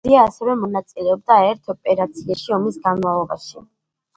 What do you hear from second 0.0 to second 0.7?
ჯაძია ასევე